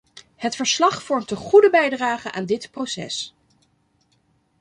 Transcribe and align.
Het 0.35 0.55
verslag 0.55 1.03
vormt 1.03 1.31
een 1.31 1.37
goede 1.37 1.69
bijdrage 1.69 2.31
aan 2.31 2.45
dit 2.45 2.71
proces. 2.71 3.35